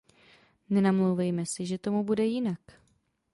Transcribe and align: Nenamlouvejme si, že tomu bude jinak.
Nenamlouvejme 0.69 1.45
si, 1.45 1.65
že 1.65 1.77
tomu 1.77 2.03
bude 2.03 2.25
jinak. 2.25 2.61